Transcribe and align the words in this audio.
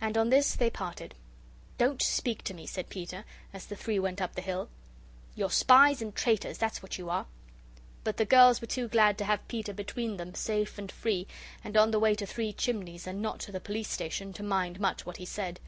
And 0.00 0.16
on 0.16 0.30
this 0.30 0.54
they 0.54 0.70
parted. 0.70 1.12
"Don't 1.76 2.00
speak 2.00 2.44
to 2.44 2.54
me," 2.54 2.68
said 2.68 2.88
Peter, 2.88 3.24
as 3.52 3.66
the 3.66 3.74
three 3.74 3.98
went 3.98 4.20
up 4.22 4.36
the 4.36 4.40
hill. 4.40 4.68
"You're 5.34 5.50
spies 5.50 6.00
and 6.00 6.14
traitors 6.14 6.56
that's 6.56 6.84
what 6.84 6.98
you 6.98 7.10
are." 7.10 7.26
But 8.04 8.16
the 8.16 8.26
girls 8.26 8.60
were 8.60 8.68
too 8.68 8.86
glad 8.86 9.18
to 9.18 9.24
have 9.24 9.48
Peter 9.48 9.74
between 9.74 10.18
them, 10.18 10.36
safe 10.36 10.78
and 10.78 10.92
free, 10.92 11.26
and 11.64 11.76
on 11.76 11.90
the 11.90 11.98
way 11.98 12.14
to 12.14 12.26
Three 12.26 12.52
Chimneys 12.52 13.08
and 13.08 13.20
not 13.20 13.40
to 13.40 13.50
the 13.50 13.58
Police 13.58 13.90
Station, 13.90 14.32
to 14.34 14.44
mind 14.44 14.78
much 14.78 15.04
what 15.04 15.16
he 15.16 15.26
said. 15.26 15.58